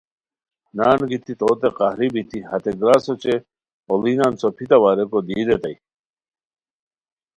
نان 0.77 0.99
گیتی 1.09 1.33
توتے 1.39 1.69
قہری 1.77 2.07
بیتی 2.13 2.39
ہتے 2.49 2.71
گراس 2.79 3.05
اوچے 3.09 3.35
اوڑینان 3.89 4.33
څوپیتاوا 4.39 4.91
ریکو 4.97 5.19
دی 5.27 5.37
ریتائے 5.47 5.75